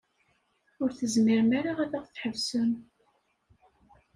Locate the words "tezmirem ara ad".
0.93-1.93